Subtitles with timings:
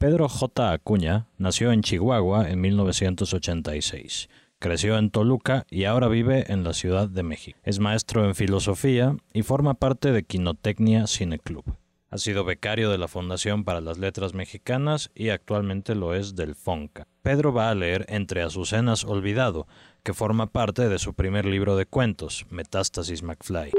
[0.00, 0.72] Pedro J.
[0.72, 4.30] Acuña nació en Chihuahua en 1986.
[4.58, 7.58] Creció en Toluca y ahora vive en la Ciudad de México.
[7.64, 11.76] Es maestro en filosofía y forma parte de Quinotecnia Cineclub.
[12.08, 16.54] Ha sido becario de la Fundación para las Letras Mexicanas y actualmente lo es del
[16.54, 17.06] FONCA.
[17.20, 19.66] Pedro va a leer Entre Azucenas Olvidado,
[20.02, 23.72] que forma parte de su primer libro de cuentos, Metástasis McFly.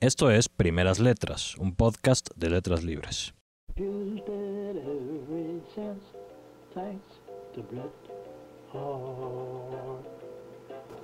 [0.00, 3.34] Esto es Primeras Letras, un podcast de letras libres.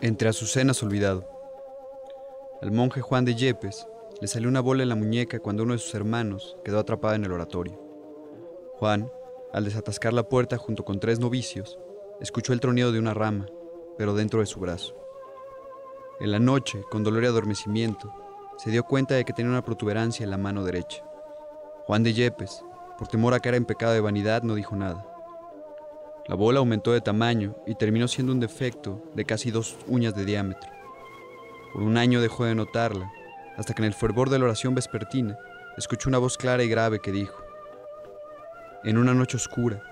[0.01, 1.29] Entre Azucenas olvidado.
[2.63, 3.85] Al monje Juan de Yepes
[4.21, 7.25] le salió una bola en la muñeca cuando uno de sus hermanos quedó atrapado en
[7.25, 7.77] el oratorio.
[8.75, 9.11] Juan,
[9.53, 11.81] al desatascar la puerta junto con tres novicios,
[12.21, 13.47] escuchó el tronido de una rama,
[13.99, 14.95] pero dentro de su brazo.
[16.21, 18.24] En la noche, con dolor y adormecimiento,
[18.57, 21.05] se dio cuenta de que tenía una protuberancia en la mano derecha.
[21.87, 22.65] Juan de Yepes,
[22.99, 25.07] por temor a caer en pecado de vanidad, no dijo nada.
[26.27, 30.25] La bola aumentó de tamaño y terminó siendo un defecto de casi dos uñas de
[30.25, 30.71] diámetro.
[31.73, 33.11] Por un año dejó de notarla,
[33.57, 35.37] hasta que en el fervor de la oración vespertina
[35.77, 37.43] escuchó una voz clara y grave que dijo,
[38.85, 39.83] En una noche oscura,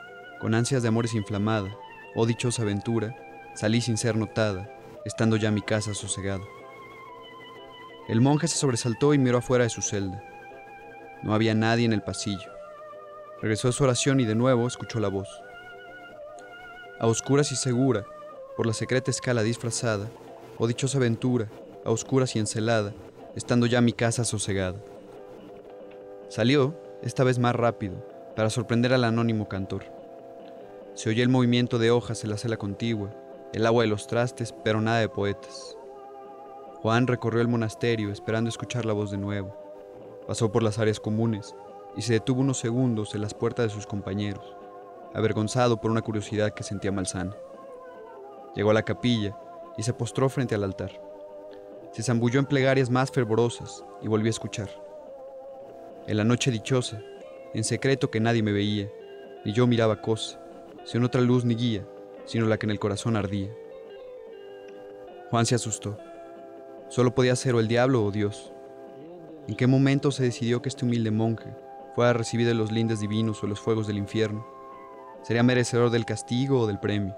[0.41, 1.69] con ansias de amores inflamada,
[2.15, 3.15] oh dichosa aventura,
[3.55, 4.71] salí sin ser notada,
[5.05, 6.45] estando ya mi casa sosegada.
[8.09, 10.23] El monje se sobresaltó y miró afuera de su celda.
[11.23, 12.51] No había nadie en el pasillo.
[13.41, 15.29] Regresó a su oración y de nuevo escuchó la voz.
[16.99, 18.05] A oscuras y segura,
[18.57, 20.09] por la secreta escala disfrazada,
[20.59, 21.49] oh dichosa aventura,
[21.85, 22.93] a oscuras y encelada,
[23.37, 24.79] estando ya mi casa sosegada.
[26.29, 27.95] Salió, esta vez más rápido,
[28.35, 29.85] para sorprender al anónimo cantor.
[30.95, 33.15] Se oye el movimiento de hojas en la cela contigua,
[33.53, 35.77] el agua de los trastes, pero nada de poetas.
[36.83, 39.57] Juan recorrió el monasterio esperando escuchar la voz de nuevo.
[40.27, 41.55] Pasó por las áreas comunes
[41.97, 44.57] y se detuvo unos segundos en las puertas de sus compañeros,
[45.15, 47.37] avergonzado por una curiosidad que sentía malsana.
[48.57, 49.39] Llegó a la capilla
[49.77, 50.91] y se postró frente al altar.
[51.93, 54.71] Se zambulló en plegarias más fervorosas y volvió a escuchar.
[56.09, 57.01] En la noche dichosa,
[57.55, 58.91] en secreto que nadie me veía,
[59.45, 60.41] ni yo miraba cosa,
[60.85, 61.87] sin otra luz ni guía,
[62.25, 63.51] sino la que en el corazón ardía.
[65.31, 65.97] Juan se asustó.
[66.93, 68.53] Solo podía ser o el diablo o Dios.
[69.49, 71.49] ¿En qué momento se decidió que este humilde monje
[71.95, 74.47] fuera recibido en los lindes divinos o los fuegos del infierno?
[75.23, 77.17] ¿Sería merecedor del castigo o del premio?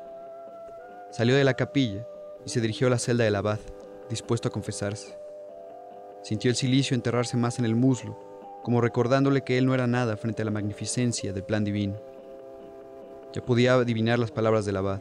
[1.11, 2.07] Salió de la capilla
[2.47, 3.59] y se dirigió a la celda del abad,
[4.09, 5.19] dispuesto a confesarse.
[6.23, 8.17] Sintió el silicio enterrarse más en el muslo,
[8.63, 11.97] como recordándole que él no era nada frente a la magnificencia del plan divino.
[13.33, 15.01] Ya podía adivinar las palabras del abad.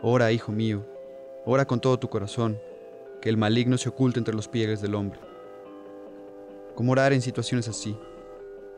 [0.00, 0.86] Ora, hijo mío,
[1.44, 2.60] ora con todo tu corazón,
[3.20, 5.20] que el maligno se oculte entre los pliegues del hombre.
[6.74, 7.98] ¿Cómo orar en situaciones así?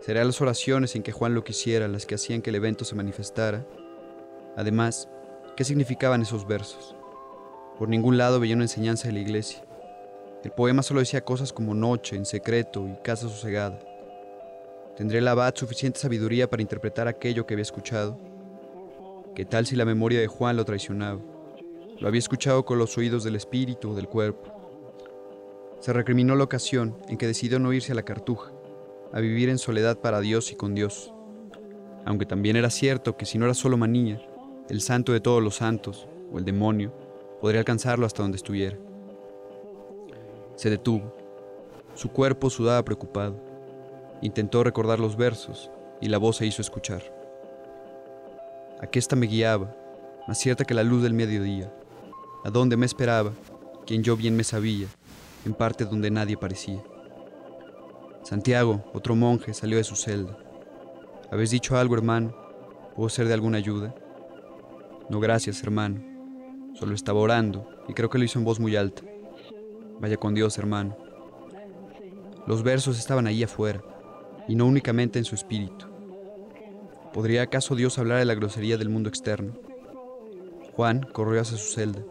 [0.01, 2.95] ¿Serían las oraciones en que Juan lo quisiera las que hacían que el evento se
[2.95, 3.67] manifestara?
[4.57, 5.09] Además,
[5.57, 6.97] ¿qué significaban esos versos?
[7.79, 9.63] Por ningún lado veía una enseñanza de la iglesia.
[10.43, 13.79] El poema solo decía cosas como noche, en secreto y casa sosegada.
[14.97, 18.19] ¿Tendría el abad suficiente sabiduría para interpretar aquello que había escuchado?
[19.35, 21.21] ¿Qué tal si la memoria de Juan lo traicionaba?
[22.01, 24.51] Lo había escuchado con los oídos del espíritu o del cuerpo.
[25.81, 28.53] Se recriminó la ocasión en que decidió no irse a la cartuja,
[29.13, 31.13] a vivir en soledad para Dios y con Dios.
[32.07, 34.19] Aunque también era cierto que si no era solo manía,
[34.71, 36.91] el santo de todos los santos, o el demonio,
[37.39, 38.79] podría alcanzarlo hasta donde estuviera.
[40.55, 41.15] Se detuvo.
[41.95, 43.37] Su cuerpo sudaba preocupado.
[44.23, 47.03] Intentó recordar los versos y la voz se hizo escuchar.
[48.81, 49.77] Aquesta me guiaba,
[50.27, 51.71] más cierta que la luz del mediodía,
[52.45, 53.33] a donde me esperaba,
[53.87, 54.87] quien yo bien me sabía,
[55.45, 56.83] en parte donde nadie parecía.
[58.23, 60.37] Santiago, otro monje, salió de su celda.
[61.31, 62.35] ¿Habéis dicho algo, hermano?
[62.95, 63.95] ¿Puedo ser de alguna ayuda?
[65.09, 66.01] No, gracias, hermano.
[66.75, 69.03] Solo estaba orando y creo que lo hizo en voz muy alta.
[70.01, 70.97] Vaya con Dios, hermano.
[72.47, 73.83] Los versos estaban ahí afuera,
[74.49, 75.87] y no únicamente en su espíritu.
[77.13, 79.53] ¿Podría acaso Dios hablar de la grosería del mundo externo?
[80.75, 82.03] Juan corrió hacia su celda.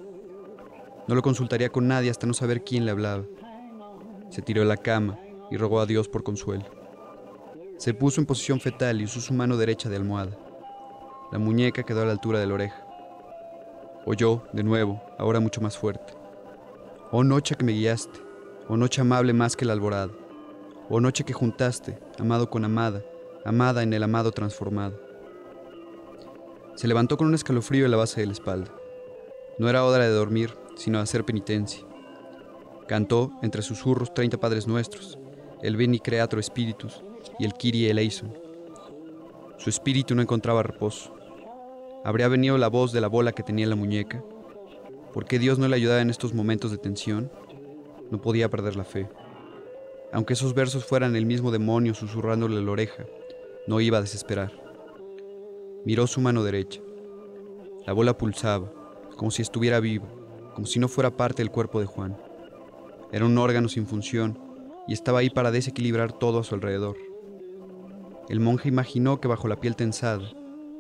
[1.10, 3.24] No lo consultaría con nadie hasta no saber quién le hablaba.
[4.30, 5.18] Se tiró a la cama
[5.50, 6.66] y rogó a Dios por consuelo.
[7.80, 10.38] Se puso en posición fetal y usó su mano derecha de almohada.
[11.32, 12.86] La muñeca quedó a la altura de la oreja.
[14.06, 16.14] Oyó, de nuevo, ahora mucho más fuerte.
[17.10, 18.20] Oh noche que me guiaste,
[18.68, 20.12] oh noche amable más que la alborada,
[20.92, 23.04] oh noche que juntaste, amado con amada,
[23.46, 25.02] amada en el amado transformado.
[26.76, 28.72] Se levantó con un escalofrío en la base de la espalda.
[29.58, 31.86] No era hora de dormir, sino hacer penitencia.
[32.88, 35.20] Cantó entre susurros treinta Padres Nuestros
[35.62, 37.04] el Beni Creator Spiritus
[37.38, 38.34] y el Kyrie eleison.
[39.58, 41.14] Su espíritu no encontraba reposo.
[42.06, 44.24] ¿Habría venido la voz de la bola que tenía en la muñeca?
[45.14, 47.30] ¿Por qué Dios no le ayudaba en estos momentos de tensión?
[48.10, 49.10] No podía perder la fe.
[50.14, 53.06] Aunque esos versos fueran el mismo demonio susurrándole la oreja,
[53.68, 54.54] no iba a desesperar.
[55.84, 56.80] Miró su mano derecha.
[57.86, 58.72] La bola pulsaba,
[59.18, 60.08] como si estuviera viva,
[60.54, 62.18] como si no fuera parte del cuerpo de Juan.
[63.12, 64.38] Era un órgano sin función
[64.88, 66.98] y estaba ahí para desequilibrar todo a su alrededor.
[68.28, 70.30] El monje imaginó que bajo la piel tensada,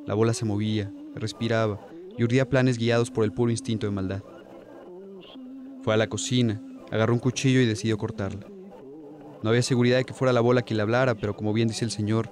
[0.05, 1.79] la bola se movía, respiraba
[2.17, 4.23] y urdía planes guiados por el puro instinto de maldad.
[5.83, 6.61] Fue a la cocina,
[6.91, 8.45] agarró un cuchillo y decidió cortarla.
[9.41, 11.85] No había seguridad de que fuera la bola quien le hablara, pero como bien dice
[11.85, 12.29] el Señor,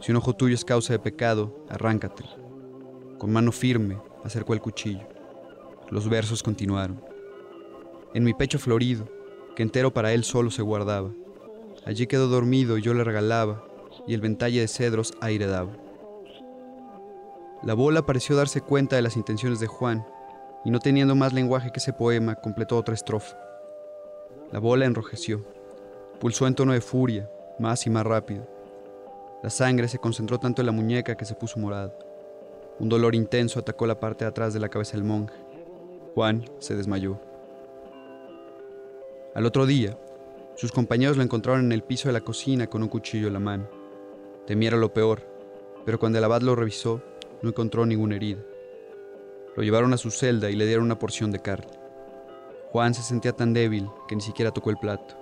[0.00, 2.30] si un ojo tuyo es causa de pecado, arráncatelo.
[3.18, 5.08] Con mano firme acercó el cuchillo.
[5.92, 7.04] Los versos continuaron.
[8.14, 9.06] En mi pecho florido,
[9.54, 11.10] que entero para él solo se guardaba,
[11.84, 13.62] allí quedó dormido y yo le regalaba,
[14.06, 15.72] y el ventalle de cedros aire daba.
[17.62, 20.06] La bola pareció darse cuenta de las intenciones de Juan,
[20.64, 23.36] y no teniendo más lenguaje que ese poema, completó otra estrofa.
[24.50, 25.44] La bola enrojeció,
[26.20, 27.28] pulsó en tono de furia,
[27.58, 28.48] más y más rápido.
[29.42, 31.94] La sangre se concentró tanto en la muñeca que se puso morada.
[32.78, 35.41] Un dolor intenso atacó la parte de atrás de la cabeza del monje.
[36.14, 37.18] Juan se desmayó.
[39.34, 39.96] Al otro día,
[40.56, 43.40] sus compañeros lo encontraron en el piso de la cocina con un cuchillo en la
[43.40, 43.68] mano.
[44.46, 45.22] Temiera lo peor,
[45.86, 47.00] pero cuando el abad lo revisó,
[47.40, 48.42] no encontró ninguna herida.
[49.56, 51.72] Lo llevaron a su celda y le dieron una porción de carne.
[52.70, 55.14] Juan se sentía tan débil que ni siquiera tocó el plato.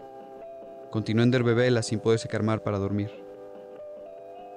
[0.90, 3.10] Continuó en derbevela sin poderse calmar para dormir.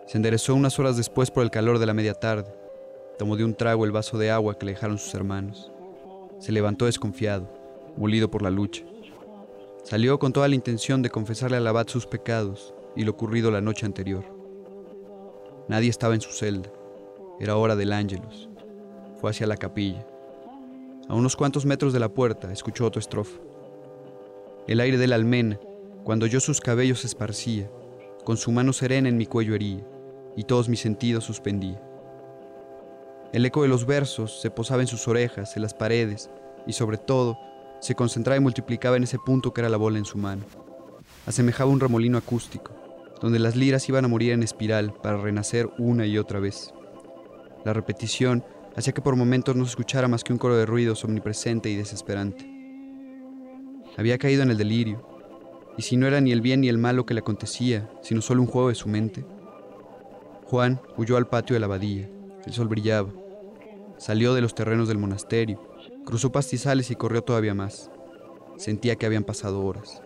[0.08, 2.54] Se enderezó unas horas después por el calor de la media tarde.
[3.18, 5.73] Tomó de un trago el vaso de agua que le dejaron sus hermanos.
[6.44, 7.48] Se levantó desconfiado,
[7.96, 8.84] molido por la lucha.
[9.84, 13.62] Salió con toda la intención de confesarle al abad sus pecados y lo ocurrido la
[13.62, 14.26] noche anterior.
[15.70, 16.70] Nadie estaba en su celda.
[17.40, 18.50] Era hora del ángelus.
[19.22, 20.06] Fue hacia la capilla.
[21.08, 23.40] A unos cuantos metros de la puerta escuchó otra estrofa.
[24.68, 25.62] El aire de la almena,
[26.04, 27.72] cuando yo sus cabellos esparcía,
[28.26, 29.88] con su mano serena en mi cuello hería
[30.36, 31.82] y todos mis sentidos suspendía.
[33.34, 36.30] El eco de los versos se posaba en sus orejas, en las paredes,
[36.68, 37.40] y sobre todo
[37.82, 40.44] se concentraba y multiplicaba en ese punto que era la bola en su mano.
[41.26, 42.74] Asemejaba un remolino acústico,
[43.20, 46.76] donde las liras iban a morir en espiral para renacer una y otra vez.
[47.66, 48.44] La repetición
[48.76, 51.76] hacía que por momentos no se escuchara más que un coro de ruidos omnipresente y
[51.76, 52.48] desesperante.
[53.98, 55.08] Había caído en el delirio,
[55.76, 58.22] y si no era ni el bien ni el mal lo que le acontecía, sino
[58.22, 59.26] solo un juego de su mente.
[60.46, 62.08] Juan huyó al patio de la abadía.
[62.46, 63.23] El sol brillaba.
[64.04, 65.62] Salió de los terrenos del monasterio,
[66.04, 67.90] cruzó pastizales y corrió todavía más.
[68.58, 70.02] Sentía que habían pasado horas.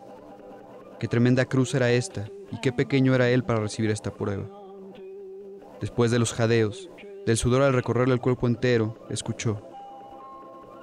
[0.99, 4.45] Qué tremenda cruz era esta y qué pequeño era él para recibir esta prueba.
[5.81, 6.91] Después de los jadeos,
[7.25, 9.63] del sudor al recorrerle el cuerpo entero, escuchó.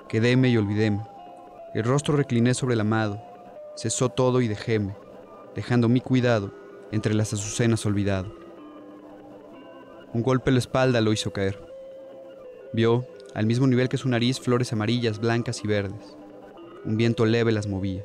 [0.08, 1.06] Quedéme y olvidéme.
[1.72, 3.22] El rostro recliné sobre el amado.
[3.76, 4.96] Cesó todo y dejéme,
[5.54, 6.52] dejando mi cuidado
[6.90, 8.34] entre las azucenas olvidado.
[10.12, 11.73] Un golpe en la espalda lo hizo caer.
[12.74, 16.16] Vio, al mismo nivel que su nariz, flores amarillas, blancas y verdes.
[16.84, 18.04] Un viento leve las movía.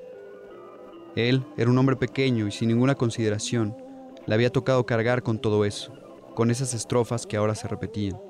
[1.15, 3.75] Él era un hombre pequeño y sin ninguna consideración
[4.27, 5.91] le había tocado cargar con todo eso,
[6.35, 8.21] con esas estrofas que ahora se repetían.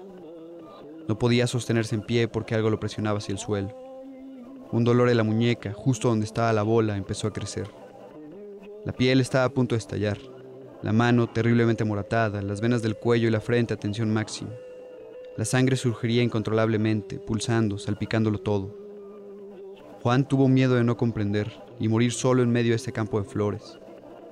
[1.10, 3.75] No podía sostenerse en pie porque algo lo presionaba hacia el suelo.
[4.72, 7.70] Un dolor en la muñeca, justo donde estaba la bola, empezó a crecer.
[8.86, 10.18] La piel estaba a punto de estallar.
[10.84, 14.52] La mano terriblemente moratada, las venas del cuello y la frente a tensión máxima.
[15.39, 18.75] La sangre surgiría incontrolablemente, pulsando, salpicándolo todo.
[20.03, 23.25] Juan tuvo miedo de no comprender y morir solo en medio de este campo de
[23.25, 23.79] flores,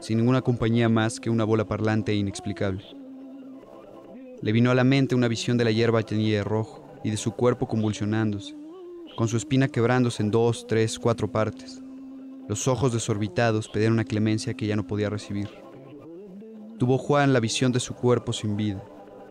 [0.01, 2.83] sin ninguna compañía más que una bola parlante e inexplicable.
[4.41, 7.15] Le vino a la mente una visión de la hierba teñida de rojo y de
[7.15, 8.57] su cuerpo convulsionándose,
[9.15, 11.81] con su espina quebrándose en dos, tres, cuatro partes.
[12.49, 15.47] Los ojos desorbitados pedían una clemencia que ya no podía recibir.
[16.77, 18.83] Tuvo Juan la visión de su cuerpo sin vida,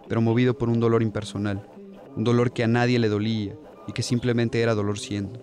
[0.08, 1.68] pero movido por un dolor impersonal,
[2.16, 5.40] un dolor que a nadie le dolía y que simplemente era dolor siendo.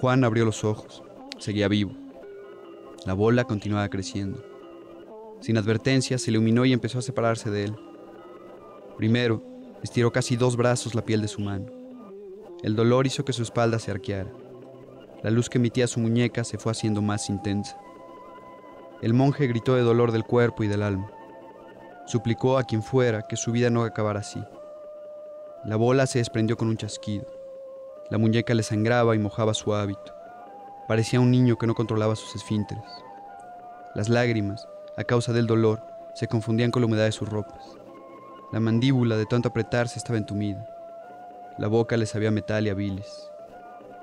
[0.00, 1.02] Juan abrió los ojos,
[1.38, 1.92] seguía vivo.
[3.06, 4.42] La bola continuaba creciendo.
[5.40, 7.76] Sin advertencia, se iluminó y empezó a separarse de él.
[8.96, 9.42] Primero,
[9.82, 11.66] estiró casi dos brazos la piel de su mano.
[12.62, 14.32] El dolor hizo que su espalda se arqueara.
[15.22, 17.76] La luz que emitía su muñeca se fue haciendo más intensa.
[19.02, 21.10] El monje gritó de dolor del cuerpo y del alma.
[22.04, 24.42] Suplicó a quien fuera que su vida no acabara así.
[25.64, 27.26] La bola se desprendió con un chasquido.
[28.10, 30.12] La muñeca le sangraba y mojaba su hábito.
[30.88, 32.84] Parecía un niño que no controlaba sus esfínteres.
[33.94, 34.66] Las lágrimas,
[34.96, 35.80] a causa del dolor,
[36.14, 37.64] se confundían con la humedad de sus ropas.
[38.52, 40.68] La mandíbula, de tanto apretarse, estaba entumida.
[41.58, 43.30] La boca le sabía metal y a.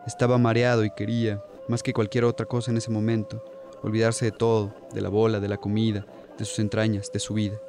[0.07, 3.43] Estaba mareado y quería, más que cualquier otra cosa en ese momento,
[3.83, 6.05] olvidarse de todo, de la bola, de la comida,
[6.37, 7.59] de sus entrañas, de su vida.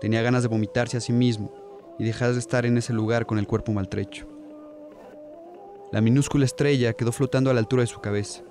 [0.00, 1.52] Tenía ganas de vomitarse a sí mismo
[1.98, 4.26] y dejar de estar en ese lugar con el cuerpo maltrecho.
[5.90, 8.42] La minúscula estrella quedó flotando a la altura de su cabeza.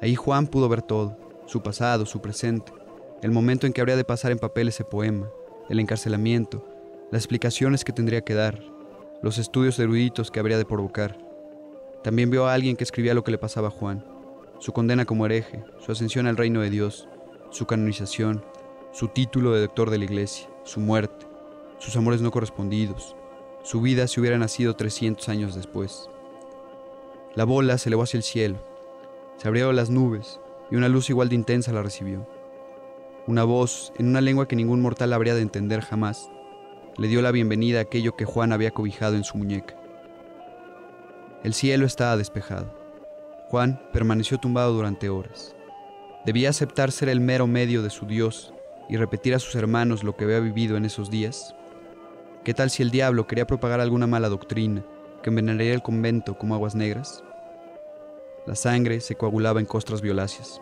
[0.00, 1.16] Ahí Juan pudo ver todo,
[1.46, 2.72] su pasado, su presente,
[3.22, 5.28] el momento en que habría de pasar en papel ese poema,
[5.68, 6.66] el encarcelamiento,
[7.10, 8.60] las explicaciones que tendría que dar,
[9.22, 11.18] los estudios eruditos que habría de provocar.
[12.02, 14.04] También vio a alguien que escribía lo que le pasaba a Juan,
[14.58, 17.08] su condena como hereje, su ascensión al reino de Dios,
[17.50, 18.44] su canonización,
[18.92, 21.26] su título de doctor de la iglesia, su muerte,
[21.78, 23.14] sus amores no correspondidos,
[23.62, 26.08] su vida si hubiera nacido 300 años después.
[27.34, 28.56] La bola se elevó hacia el cielo,
[29.36, 30.40] se abrieron las nubes
[30.70, 32.26] y una luz igual de intensa la recibió.
[33.26, 36.30] Una voz, en una lengua que ningún mortal habría de entender jamás,
[36.96, 39.74] le dio la bienvenida a aquello que Juan había cobijado en su muñeca.
[41.42, 42.72] El cielo estaba despejado.
[43.48, 45.54] Juan permaneció tumbado durante horas.
[46.24, 48.53] Debía aceptar ser el mero medio de su Dios
[48.88, 51.54] y repetir a sus hermanos lo que había vivido en esos días.
[52.44, 54.84] ¿Qué tal si el diablo quería propagar alguna mala doctrina
[55.22, 57.24] que envenenaría el convento como aguas negras?
[58.46, 60.60] La sangre se coagulaba en costras violáceas.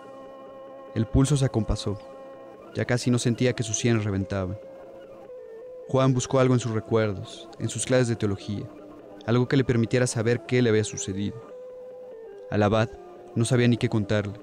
[0.94, 1.98] El pulso se acompasó.
[2.74, 4.58] Ya casi no sentía que sus sienes reventaban.
[5.88, 8.64] Juan buscó algo en sus recuerdos, en sus clases de teología,
[9.26, 11.36] algo que le permitiera saber qué le había sucedido.
[12.50, 12.88] Al abad
[13.34, 14.38] no sabía ni qué contarle,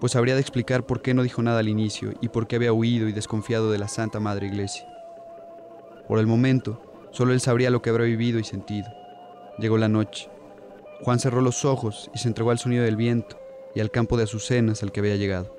[0.00, 2.72] pues habría de explicar por qué no dijo nada al inicio y por qué había
[2.72, 4.86] huido y desconfiado de la Santa Madre Iglesia.
[6.08, 8.88] Por el momento, solo él sabría lo que habría vivido y sentido.
[9.58, 10.28] Llegó la noche.
[11.02, 13.38] Juan cerró los ojos y se entregó al sonido del viento
[13.74, 15.54] y al campo de azucenas al que había llegado.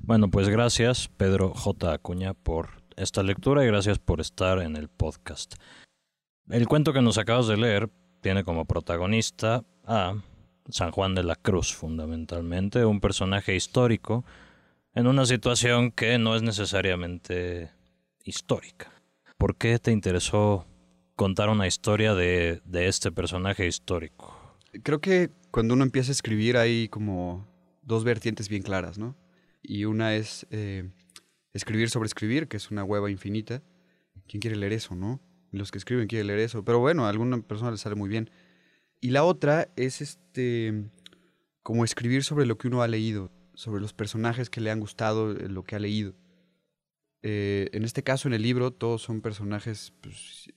[0.00, 1.92] Bueno, pues gracias Pedro J.
[1.92, 5.54] Acuña por esta lectura y gracias por estar en el podcast.
[6.48, 7.90] El cuento que nos acabas de leer
[8.20, 10.14] tiene como protagonista a
[10.70, 14.24] San Juan de la Cruz, fundamentalmente, un personaje histórico
[14.94, 17.70] en una situación que no es necesariamente
[18.24, 18.92] histórica.
[19.36, 20.66] ¿Por qué te interesó
[21.14, 24.56] contar una historia de, este personaje histórico?
[24.82, 27.46] Creo que cuando uno empieza a escribir hay como
[27.82, 29.16] dos vertientes bien claras, ¿no?
[29.62, 30.90] Y una es eh,
[31.52, 33.62] escribir sobre escribir, que es una hueva infinita.
[34.26, 35.20] ¿Quién quiere leer eso, no?
[35.52, 36.64] Los que escriben quieren leer eso.
[36.64, 38.30] Pero bueno, a alguna persona le sale muy bien.
[39.00, 40.90] Y la otra es este
[41.62, 45.32] como escribir sobre lo que uno ha leído, sobre los personajes que le han gustado
[45.32, 46.14] eh, lo que ha leído.
[47.22, 50.48] Eh, en este caso, en el libro, todos son personajes pues,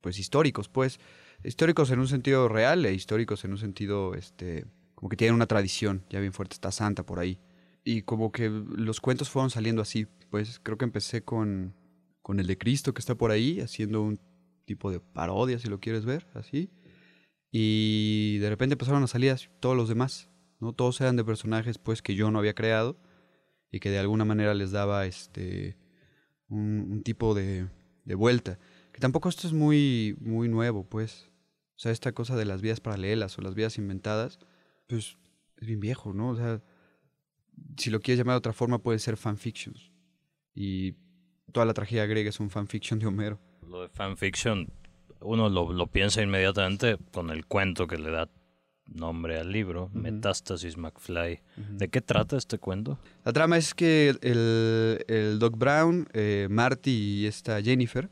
[0.00, 1.00] pues, históricos, pues,
[1.42, 5.46] históricos en un sentido real e históricos en un sentido, este, como que tienen una
[5.46, 7.40] tradición, ya bien fuerte, está Santa por ahí.
[7.82, 11.74] Y como que los cuentos fueron saliendo así, pues creo que empecé con,
[12.22, 14.20] con el de Cristo que está por ahí, haciendo un
[14.64, 16.70] tipo de parodia, si lo quieres ver, así.
[17.54, 20.72] Y de repente empezaron a salir todos los demás, ¿no?
[20.72, 22.98] Todos eran de personajes pues que yo no había creado
[23.70, 25.76] y que de alguna manera les daba este
[26.48, 27.68] un, tipo de,
[28.04, 28.58] de, vuelta.
[28.92, 31.30] Que tampoco esto es muy, muy nuevo, pues.
[31.76, 34.38] O sea, esta cosa de las vías paralelas o las vías inventadas,
[34.86, 35.18] pues
[35.58, 36.30] es bien viejo, ¿no?
[36.30, 36.62] O sea,
[37.76, 39.92] si lo quieres llamar de otra forma, puede ser fanfictions.
[40.54, 40.92] Y
[41.52, 43.40] toda la tragedia griega es un fanfiction de Homero.
[43.66, 44.72] Lo de fanfiction
[45.24, 48.28] uno lo, piensa inmediatamente con el cuento que le da
[48.86, 51.40] nombre al libro, Metástasis McFly.
[51.56, 52.98] ¿De qué trata este cuento?
[53.24, 58.10] La trama es que el, Doc Brown, eh, Marty y esta Jennifer,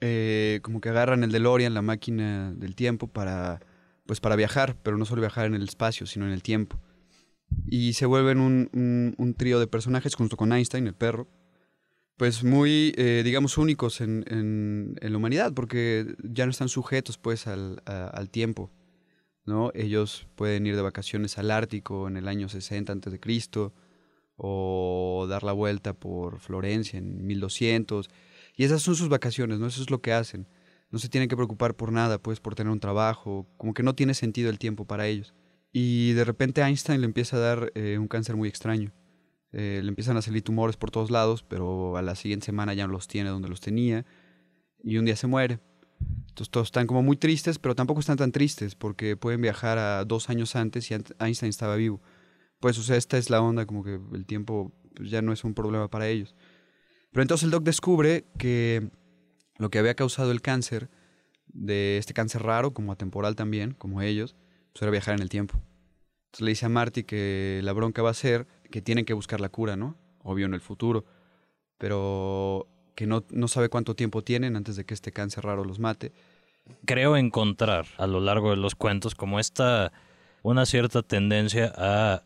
[0.00, 3.60] eh, como que agarran el DeLorean, la máquina del tiempo, para,
[4.06, 6.78] pues para viajar, pero no solo viajar en el espacio, sino en el tiempo.
[7.66, 11.28] Y se vuelven un, un trío de personajes junto con Einstein, el perro,
[12.16, 17.46] pues muy, eh, digamos, únicos en, en, la humanidad, porque ya no están sujetos pues
[17.46, 18.70] al, al, tiempo,
[19.44, 19.72] ¿no?
[19.74, 23.74] Ellos pueden ir de vacaciones al Ártico en el año 60 antes de Cristo,
[24.36, 28.08] o dar la vuelta por Florencia en 1200,
[28.56, 29.66] y esas son sus vacaciones, ¿no?
[29.66, 30.46] Eso es lo que hacen.
[30.90, 33.96] No se tienen que preocupar por nada, pues, por tener un trabajo, como que no
[33.96, 35.34] tiene sentido el tiempo para ellos.
[35.72, 38.92] Y de repente Einstein le empieza a dar eh, un cáncer muy extraño
[39.56, 42.88] eh, le empiezan a salir tumores por todos lados, pero a la siguiente semana ya
[42.88, 44.04] no los tiene donde los tenía
[44.82, 45.60] y un día se muere.
[46.28, 50.04] Entonces todos están como muy tristes, pero tampoco están tan tristes porque pueden viajar a
[50.04, 52.02] dos años antes y Einstein estaba vivo.
[52.58, 55.44] Pues, o sea, esta es la onda, como que el tiempo pues, ya no es
[55.44, 56.34] un problema para ellos.
[57.12, 58.90] Pero entonces el doc descubre que
[59.58, 60.90] lo que había causado el cáncer,
[61.46, 64.34] de este cáncer raro, como atemporal también, como ellos,
[64.72, 65.60] pues era viajar en el tiempo.
[66.34, 69.40] Entonces le dice a Marty que la bronca va a ser que tienen que buscar
[69.40, 69.94] la cura, ¿no?
[70.24, 71.04] Obvio en el futuro.
[71.78, 75.78] Pero que no, no sabe cuánto tiempo tienen antes de que este cáncer raro los
[75.78, 76.10] mate.
[76.86, 79.92] Creo encontrar a lo largo de los cuentos como esta,
[80.42, 82.24] una cierta tendencia a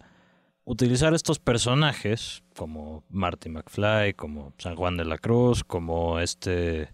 [0.64, 6.88] utilizar estos personajes como Marty McFly, como San Juan de la Cruz, como este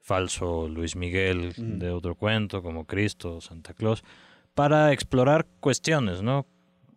[0.00, 4.02] falso Luis Miguel de otro cuento, como Cristo, Santa Claus,
[4.54, 6.44] para explorar cuestiones, ¿no?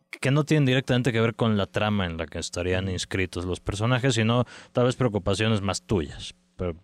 [0.10, 3.60] Que no tienen directamente que ver con la trama en la que estarían inscritos los
[3.60, 6.36] personajes, sino tal vez preocupaciones más tuyas,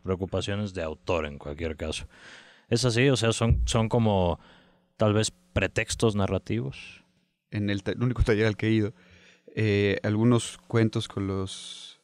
[0.03, 2.08] preocupaciones de autor en cualquier caso.
[2.70, 3.10] ¿Es así?
[3.10, 4.39] O sea, son, son como
[4.98, 7.03] tal vez pretextos narrativos.
[7.51, 8.94] En el, único taller al que he ido,
[9.55, 12.01] eh, algunos cuentos con los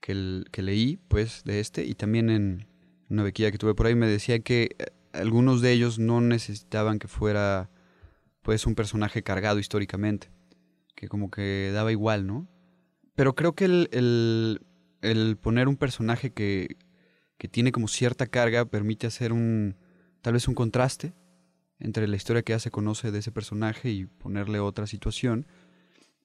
[0.00, 2.66] que, que, leí, pues, de este, y también en
[3.08, 6.98] una bequilla que tuve por ahí, me decía que eh, algunos de ellos no necesitaban
[6.98, 7.70] que fuera,
[8.42, 10.30] pues, un personaje cargado históricamente
[10.98, 12.48] que como que daba igual, ¿no?
[13.14, 14.60] Pero creo que el,
[15.00, 16.76] el, poner un personaje que,
[17.38, 19.76] que, tiene como cierta carga permite hacer un,
[20.22, 21.14] tal vez un contraste
[21.78, 25.46] entre la historia que ya se conoce de ese personaje y ponerle otra situación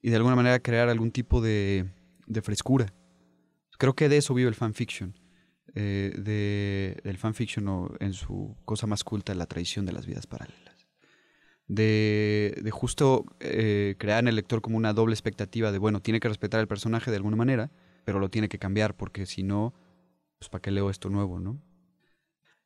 [0.01, 1.85] y de alguna manera crear algún tipo de,
[2.25, 2.95] de frescura.
[3.77, 5.13] Creo que de eso vive el fanfiction.
[5.75, 10.25] Eh, de, del fanfiction o en su cosa más culta, la tradición de las vidas
[10.25, 10.72] paralelas
[11.67, 16.19] de, de justo eh, crear en el lector como una doble expectativa de, bueno, tiene
[16.19, 17.71] que respetar el personaje de alguna manera,
[18.05, 19.73] pero lo tiene que cambiar porque si no,
[20.39, 21.61] pues ¿para qué leo esto nuevo, no?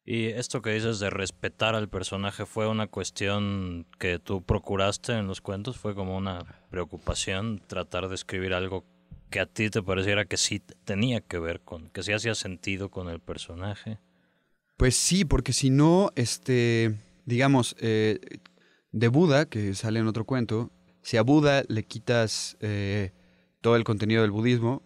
[0.10, 5.27] Y esto que dices de respetar al personaje fue una cuestión que tú procuraste en
[5.27, 8.86] los cuentos, fue como una preocupación tratar de escribir algo
[9.30, 12.89] que a ti te pareciera que sí tenía que ver con, que sí hacía sentido
[12.89, 14.00] con el personaje.
[14.77, 18.20] Pues sí, porque si no, este, digamos, eh,
[18.98, 20.72] de Buda, que sale en otro cuento,
[21.04, 23.12] si a Buda le quitas eh,
[23.62, 24.82] todo el contenido del budismo,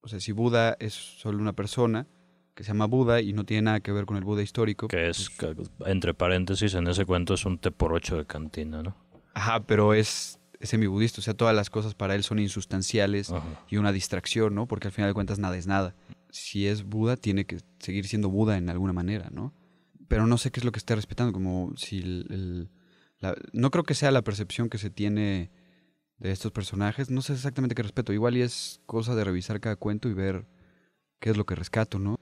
[0.00, 2.06] o sea, si Buda es solo una persona
[2.54, 4.88] que se llama Buda y no tiene nada que ver con el Buda histórico.
[4.88, 8.82] Que es, pues entre paréntesis, en ese cuento es un té por ocho de cantina,
[8.82, 8.96] ¿no?
[9.34, 13.30] Ajá, pero es, es semi-budista, o sea, todas las cosas para él son insustanciales
[13.68, 14.66] y una distracción, ¿no?
[14.66, 15.94] Porque al final de cuentas nada es nada.
[16.30, 19.52] Si es Buda, tiene que seguir siendo Buda en alguna manera, ¿no?
[20.08, 22.70] Pero no sé qué es lo que esté respetando, como si el
[23.52, 25.50] no creo que sea la percepción que se tiene
[26.18, 27.10] de estos personajes.
[27.10, 28.12] No sé exactamente qué respeto.
[28.12, 30.46] Igual y es cosa de revisar cada cuento y ver
[31.20, 32.16] qué es lo que rescato, ¿no?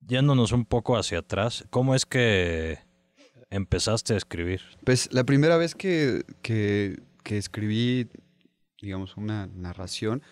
[0.00, 2.78] Yéndonos un poco hacia atrás, ¿cómo es que
[3.50, 4.62] empezaste a escribir?
[4.84, 8.08] Pues la primera vez que, que, escribí,
[8.80, 10.22] digamos, una narración,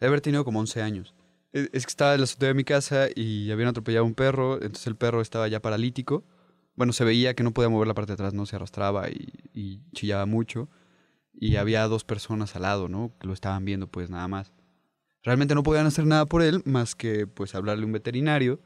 [0.00, 1.14] de haber tenido como 11 años.
[1.52, 4.14] E, es que estaba en la azotea de mi casa y habían atropellado a un
[4.14, 6.24] perro, entonces el perro estaba ya paralítico
[6.76, 9.82] bueno, se veía que no podía mover la parte de atrás, no se arrastraba y,
[9.92, 10.68] chillaba mucho.
[11.38, 13.12] Y había dos personas al lado, ¿no?
[13.18, 14.52] Que lo estaban viendo, pues nada más.
[15.22, 18.60] Realmente no podían hacer nada por él más que pues hablarle a un veterinario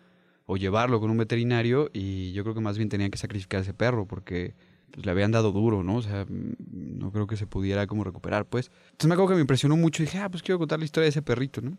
[0.47, 3.63] o llevarlo con un veterinario y yo creo que más bien tenían que sacrificar a
[3.63, 4.55] ese perro porque
[4.93, 5.97] pues, le habían dado duro, ¿no?
[5.97, 8.71] O sea, no creo que se pudiera como recuperar, pues.
[8.91, 11.05] Entonces me acuerdo que me impresionó mucho y dije, ah, pues quiero contar la historia
[11.05, 11.79] de ese perrito, ¿no?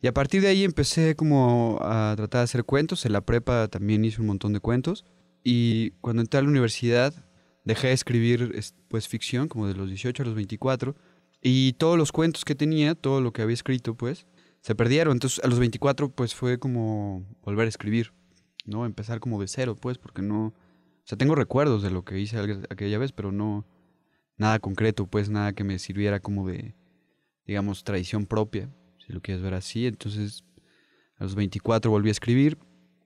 [0.00, 3.06] Y a partir de ahí empecé como a tratar de hacer cuentos.
[3.06, 5.04] En la prepa también hice un montón de cuentos.
[5.48, 7.14] Y cuando entré a la universidad,
[7.62, 10.96] dejé de escribir pues ficción, como de los 18 a los 24,
[11.40, 14.26] y todos los cuentos que tenía, todo lo que había escrito, pues,
[14.60, 15.12] se perdieron.
[15.12, 18.12] Entonces, a los 24, pues, fue como volver a escribir,
[18.64, 18.86] ¿no?
[18.86, 20.46] Empezar como de cero, pues, porque no...
[20.46, 20.52] O
[21.04, 23.64] sea, tengo recuerdos de lo que hice aquella vez, pero no...
[24.36, 26.74] Nada concreto, pues, nada que me sirviera como de,
[27.46, 29.86] digamos, tradición propia, si lo quieres ver así.
[29.86, 30.44] Entonces,
[31.18, 32.58] a los 24 volví a escribir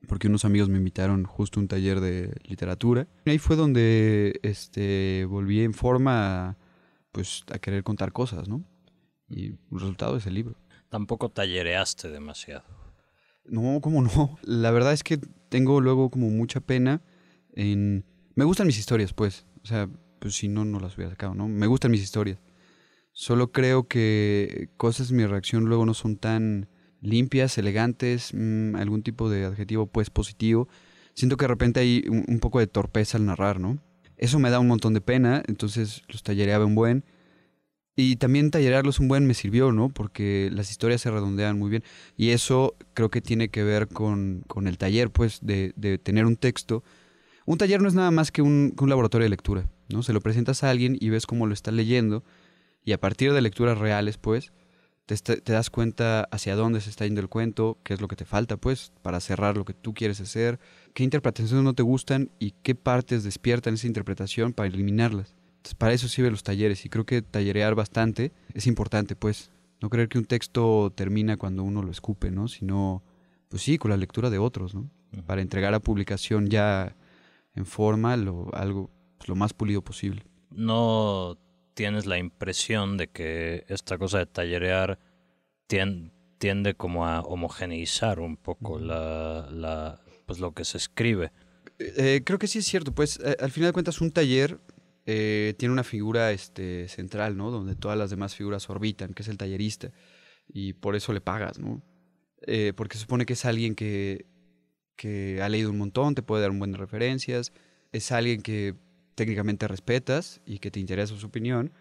[0.08, 3.06] porque unos amigos me invitaron justo a un taller de literatura.
[3.24, 6.56] Y ahí fue donde este, volví en forma
[7.12, 8.64] pues, a querer contar cosas, ¿no?
[9.28, 10.56] Y el resultado es el libro.
[10.88, 12.64] Tampoco tallereaste demasiado.
[13.44, 14.38] No, ¿cómo no?
[14.42, 17.02] La verdad es que tengo luego como mucha pena
[17.52, 18.04] en...
[18.34, 19.46] Me gustan mis historias, pues.
[19.62, 21.48] O sea, pues si no, no las hubiera sacado, ¿no?
[21.48, 22.38] Me gustan mis historias.
[23.12, 26.68] Solo creo que cosas, mi reacción luego no son tan
[27.00, 30.68] limpias, elegantes, mm, algún tipo de adjetivo pues positivo.
[31.14, 33.78] Siento que de repente hay un, poco de torpeza al narrar, ¿no?
[34.16, 37.04] Eso me da un montón de pena, entonces los tallereaba un buen.
[37.96, 39.88] Y también tallerearlos un buen me sirvió, ¿no?
[39.88, 41.84] Porque las historias se redondean muy bien.
[42.16, 46.24] Y eso creo que tiene que ver con, con el taller, pues, de, de, tener
[46.24, 46.84] un texto.
[47.44, 50.02] Un taller no es nada más que un, que un laboratorio de lectura, ¿no?
[50.02, 52.24] Se lo presentas a alguien y ves cómo lo está leyendo.
[52.84, 54.52] Y a partir de lecturas reales, pues,
[55.16, 58.24] te, das cuenta hacia dónde se está yendo el cuento, qué es lo que te
[58.24, 60.58] falta, pues, para cerrar lo que tú quieres hacer,
[60.94, 65.34] qué interpretaciones no te gustan y qué partes despiertan esa interpretación para eliminarlas.
[65.78, 69.50] para eso sirven los talleres y creo que tallerear bastante es importante, pues.
[69.82, 72.48] No creer que un texto termina cuando uno lo escupe, ¿no?
[72.48, 73.02] Sino,
[73.48, 74.90] pues sí, con la lectura de otros, ¿no?
[75.26, 76.94] Para entregar a publicación ya
[77.54, 80.22] en forma lo, algo pues, lo más pulido posible.
[80.50, 81.38] No
[81.80, 84.98] tienes la impresión de que esta cosa de tallerear
[85.66, 91.32] tiende, como a homogeneizar un poco la, la, pues lo que se escribe.
[91.78, 94.60] Eh, creo que sí es cierto, pues eh, al final de cuentas un taller
[95.06, 97.50] eh, tiene una figura este, central, ¿no?
[97.50, 99.90] Donde todas las demás figuras orbitan, que es el tallerista,
[100.48, 101.82] y por eso le pagas, ¿no?
[102.76, 104.26] porque se supone que es alguien que,
[104.96, 107.52] que ha leído un montón, te puede dar un buen de referencias,
[107.92, 108.74] es alguien que
[109.14, 111.72] técnicamente respetas y que te interesa su opinión,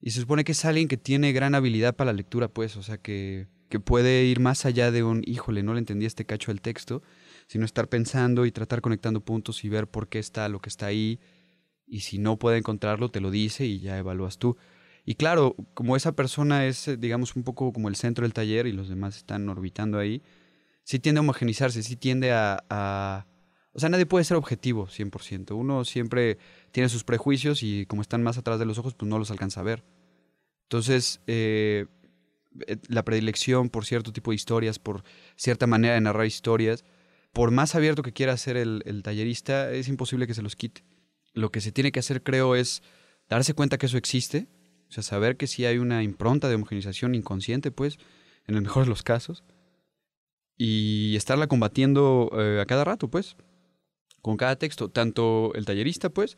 [0.00, 2.82] y se supone que es alguien que tiene gran habilidad para la lectura, pues, o
[2.82, 6.50] sea, que, que puede ir más allá de un, híjole, no le entendí este cacho
[6.50, 7.02] del texto,
[7.46, 10.86] sino estar pensando y tratar conectando puntos y ver por qué está lo que está
[10.86, 11.20] ahí,
[11.86, 14.56] y si no puede encontrarlo, te lo dice y ya evalúas tú.
[15.04, 18.72] Y claro, como esa persona es, digamos, un poco como el centro del taller y
[18.72, 20.22] los demás están orbitando ahí,
[20.84, 23.26] sí tiende a homogenizarse, sí tiende a,
[23.74, 25.56] O sea, nadie puede ser objetivo 100%.
[25.56, 26.38] Uno siempre
[26.72, 29.60] tiene sus prejuicios y como están más atrás de los ojos, pues no los alcanza
[29.60, 29.84] a ver.
[30.64, 31.86] Entonces, eh,
[32.66, 35.04] eh, la predilección por cierto tipo de historias, por
[35.36, 36.84] cierta manera de narrar historias,
[37.32, 40.84] por más abierto que quiera ser el, el tallerista, es imposible que se los quite.
[41.32, 42.82] Lo que se tiene que hacer, creo, es
[43.28, 44.48] darse cuenta que eso existe,
[44.88, 47.98] o sea, saber que sí hay una impronta de homogenización inconsciente, pues,
[48.46, 49.42] en el mejor de los casos,
[50.58, 53.36] y estarla combatiendo eh, a cada rato, pues,
[54.22, 56.36] con cada texto, tanto el tallerista, pues,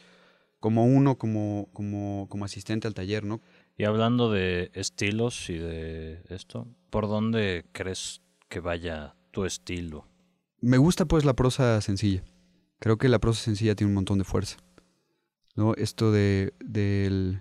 [0.59, 3.41] como uno como, como, como asistente al taller, ¿no?
[3.77, 10.09] Y hablando de estilos y de esto, ¿por dónde crees que vaya tu estilo?
[10.61, 12.25] Me gusta pues la prosa sencilla.
[12.79, 14.57] Creo que la prosa sencilla tiene un montón de fuerza.
[15.55, 15.75] ¿no?
[15.75, 17.41] Esto de, de,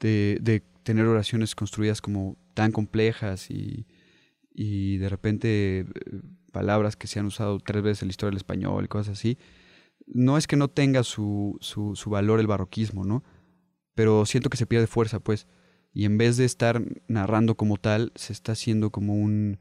[0.00, 3.86] de tener oraciones construidas como tan complejas y,
[4.54, 5.86] y de repente eh,
[6.52, 9.38] palabras que se han usado tres veces en la historia del español y cosas así,
[10.06, 13.24] no es que no tenga su, su, su, valor el barroquismo, ¿no?
[13.94, 15.46] Pero siento que se pierde fuerza, pues.
[15.92, 19.60] Y en vez de estar narrando como tal, se está haciendo como un...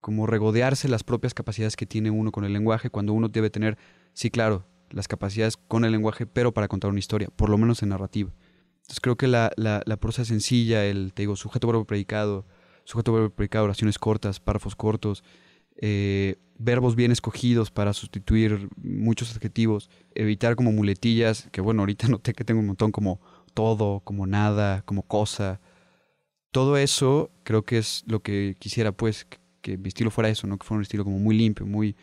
[0.00, 3.78] como regodearse las propias capacidades que tiene uno con el lenguaje, cuando uno debe tener,
[4.14, 7.82] sí, claro, las capacidades con el lenguaje, pero para contar una historia, por lo menos
[7.82, 8.32] en narrativa.
[8.82, 12.46] Entonces creo que la, la, la prosa sencilla, el, te digo, sujeto, verbo, predicado,
[12.84, 15.22] sujeto, verbo, predicado, oraciones cortas, párrafos cortos,
[15.76, 22.32] eh, verbos bien escogidos para sustituir muchos adjetivos, evitar como muletillas, que bueno, ahorita noté
[22.32, 23.20] que tengo un montón como
[23.54, 25.60] todo, como nada, como cosa.
[26.50, 29.26] Todo eso creo que es lo que quisiera pues
[29.60, 30.58] que, mi estilo fuera eso, ¿no?
[30.58, 31.96] Que fuera un estilo como muy limpio, muy,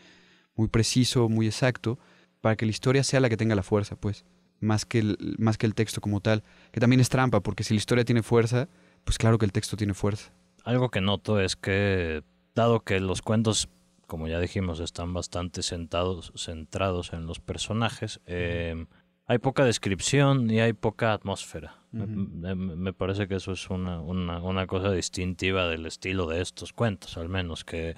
[0.54, 1.98] muy preciso, muy exacto,
[2.40, 4.24] para que la historia sea la que tenga la fuerza, pues,
[4.60, 7.78] más que más que el texto como tal, que también es trampa, porque si la
[7.78, 8.68] historia tiene fuerza,
[9.04, 10.32] pues claro que el texto tiene fuerza.
[10.64, 12.22] Algo que noto es que,
[12.54, 13.68] dado que los cuentos,
[14.06, 18.86] como ya dijimos, están bastante sentados, centrados en los personajes, eh,
[19.26, 21.76] hay poca descripción y hay poca atmósfera.
[21.92, 27.16] me, parece que eso es una, una, una, cosa distintiva del estilo de estos cuentos,
[27.16, 27.94] al menos que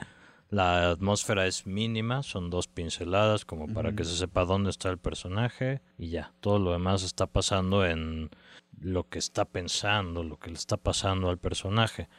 [0.51, 4.99] la atmósfera es mínima, son dos pinceladas como para que se sepa dónde está el
[4.99, 6.35] personaje y ya.
[6.41, 8.29] Todo lo demás está pasando en
[8.79, 12.11] lo que está pensando, lo que le está pasando al personaje.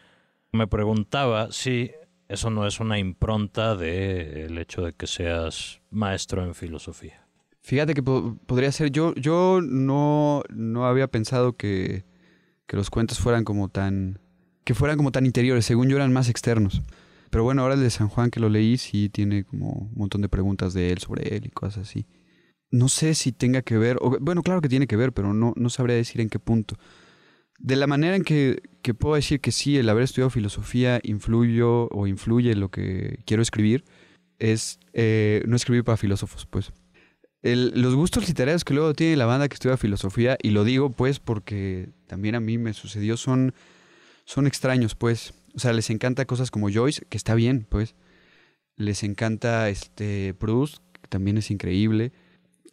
[0.51, 1.91] Me preguntaba si
[2.33, 7.25] eso no es una impronta del hecho de que seas maestro en filosofía.
[7.61, 12.03] Fíjate que podría ser, yo, yo no, no había pensado que,
[12.67, 14.19] que los cuentos fueran como tan,
[14.65, 16.81] que fueran como tan interiores, según yo eran más externos.
[17.29, 20.21] Pero bueno, ahora el de San Juan que lo leí sí tiene como un montón
[20.21, 22.05] de preguntas de él sobre él y cosas así.
[22.69, 25.69] No sé si tenga que ver, bueno, claro que tiene que ver, pero no, no
[25.69, 26.75] sabría decir en qué punto
[27.59, 28.61] de la manera en que,
[28.97, 33.85] puedo decir que sí, el haber estudiado filosofía influyó o influye lo que quiero escribir,
[34.39, 36.71] es eh, no escribir para filósofos, pues.
[37.41, 41.19] los gustos literarios que luego tiene la banda que estudia filosofía, y lo digo pues
[41.19, 43.53] porque también a mí me sucedió, son,
[44.25, 45.33] son extraños, pues.
[45.55, 47.95] O sea, les encanta cosas como Joyce, que está bien, pues.
[48.75, 52.11] Les encanta este Proust, que también es increíble.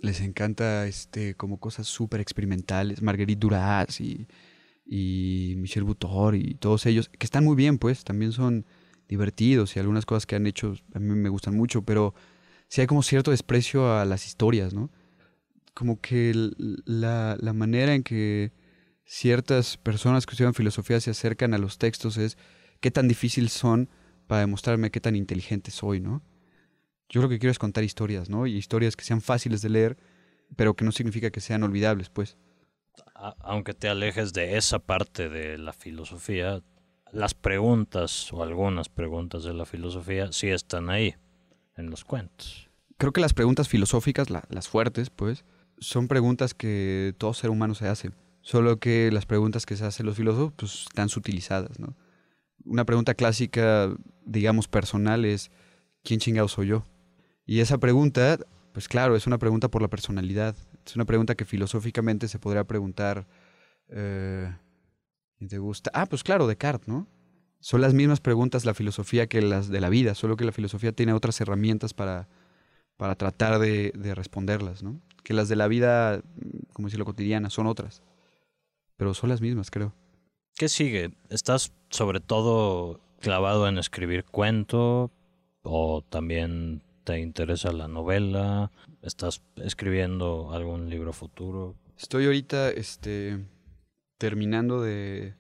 [0.01, 4.27] Les encanta este como cosas súper experimentales, Marguerite Duras y
[4.93, 8.67] y Michel Butor y todos ellos, que están muy bien, pues, también son
[9.09, 12.13] divertidos y algunas cosas que han hecho a mí me gustan mucho, pero
[12.67, 14.91] sí hay como cierto desprecio a las historias, ¿no?
[15.75, 16.33] Como que
[16.87, 18.53] la, la manera en que
[19.05, 22.37] ciertas personas que estudian filosofía se acercan a los textos es
[22.81, 23.89] qué tan difícil son
[24.27, 26.21] para demostrarme qué tan inteligente soy, ¿no?
[27.09, 28.49] Yo lo que quiero es contar historias, ¿no?
[28.49, 29.99] Y historias que sean fáciles de leer,
[30.57, 32.37] pero que no significa que sean olvidables, pues
[33.41, 36.63] aunque te alejes de esa parte de la filosofía,
[37.13, 41.15] las preguntas o algunas preguntas de la filosofía sí están ahí,
[41.77, 42.69] en los cuentos.
[42.99, 45.45] Creo que las preguntas filosóficas, las fuertes, pues,
[45.79, 48.11] son preguntas que todo ser humano se hace.
[48.43, 51.95] Solo que las preguntas que se hacen los filósofos pues, están sutilizadas, ¿no?
[52.65, 53.91] Una pregunta clásica,
[54.25, 55.51] digamos, personal es
[56.03, 56.85] ¿quién chingado soy yo?
[57.47, 58.39] Y esa pregunta,
[58.73, 60.55] pues claro, es una pregunta por la personalidad.
[60.91, 63.27] Es una pregunta que filosóficamente se podría preguntar
[63.91, 64.53] eh,
[65.49, 65.91] ¿Te gusta?
[65.95, 67.07] Ah, pues claro, Descartes, ¿no?
[67.61, 70.93] Son las mismas preguntas la filosofía que las de la vida, solo que la filosofía
[70.93, 72.29] tiene otras herramientas para,
[72.97, 75.01] para tratar de, de responderlas, ¿no?
[75.23, 76.23] Que las de la vida,
[76.73, 78.03] como decirlo, cotidiana, son otras.
[78.97, 79.95] Pero son las mismas, creo.
[80.57, 81.13] ¿Qué sigue?
[81.29, 85.11] ¿Estás sobre todo clavado en escribir cuento
[85.63, 88.71] o también te interesa la novela?
[89.03, 91.75] ¿Estás escribiendo algún libro futuro?
[91.99, 93.45] Estoy ahorita, este
[94.17, 95.35] terminando de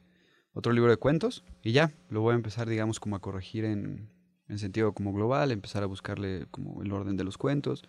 [0.53, 4.11] otro libro de cuentos y ya, lo voy a empezar, digamos, como a corregir en,
[4.49, 7.85] en sentido como global, empezar a buscarle como el orden de los cuentos,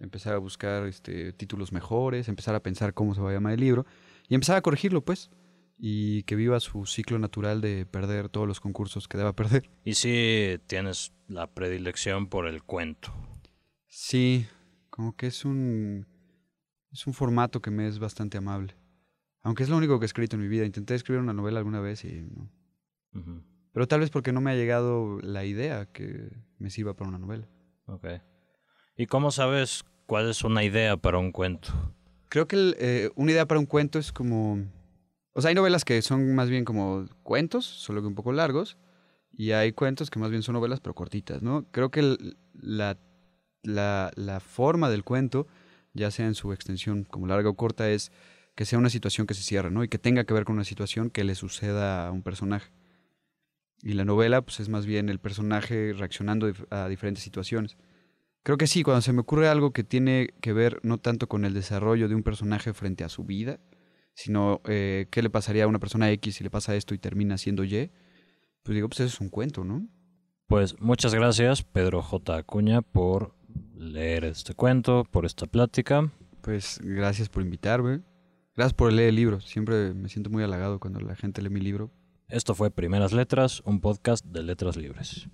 [0.00, 3.60] empezar a buscar este, títulos mejores, empezar a pensar cómo se va a llamar el
[3.60, 3.86] libro
[4.28, 5.30] y empezar a corregirlo, pues,
[5.78, 9.70] y que viva su ciclo natural de perder todos los concursos que deba perder.
[9.84, 13.12] ¿Y si tienes la predilección por el cuento?
[13.88, 14.46] Sí,
[14.90, 16.06] como que es un,
[16.92, 18.76] es un formato que me es bastante amable.
[19.42, 20.64] Aunque es lo único que he escrito en mi vida.
[20.64, 22.50] Intenté escribir una novela alguna vez y no.
[23.72, 27.18] Pero tal vez porque no me ha llegado la idea que me sirva para una
[27.18, 27.48] novela.
[27.86, 28.06] Ok.
[28.96, 31.94] ¿Y cómo sabes cuál es una idea para un cuento?
[32.28, 34.64] Creo que eh, una idea para un cuento es como...
[35.36, 38.78] O sea, hay novelas que son más bien como cuentos, solo que un poco largos.
[39.30, 41.66] Y hay cuentos que más bien son novelas, pero cortitas, ¿no?
[41.72, 42.16] Creo que
[42.54, 42.96] la,
[43.62, 45.46] la, la forma del cuento,
[45.92, 48.12] ya sea en su extensión como larga o corta, es
[48.54, 49.84] que sea una situación que se cierre, ¿no?
[49.84, 52.72] Y que tenga que ver con una situación que le suceda a un personaje.
[53.82, 57.76] Y la novela, pues es más bien el personaje reaccionando a diferentes situaciones.
[58.42, 61.44] Creo que sí, cuando se me ocurre algo que tiene que ver no tanto con
[61.44, 63.60] el desarrollo de un personaje frente a su vida,
[64.16, 67.36] sino eh, qué le pasaría a una persona X si le pasa esto y termina
[67.36, 67.90] siendo Y,
[68.62, 69.86] pues digo, pues eso es un cuento, ¿no?
[70.46, 72.36] Pues muchas gracias, Pedro J.
[72.36, 73.36] Acuña, por
[73.76, 76.10] leer este cuento, por esta plática.
[76.40, 78.00] Pues gracias por invitarme.
[78.54, 79.40] Gracias por leer el libro.
[79.40, 81.90] Siempre me siento muy halagado cuando la gente lee mi libro.
[82.28, 85.28] Esto fue Primeras Letras, un podcast de letras libres.